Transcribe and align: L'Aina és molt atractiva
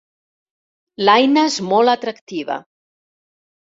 L'Aina 1.09 1.43
és 1.51 1.59
molt 1.73 1.93
atractiva 1.95 2.61